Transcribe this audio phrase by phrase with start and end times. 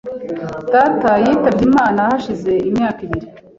[0.73, 3.27] Data yitabye Imana hashize imyaka ibiri.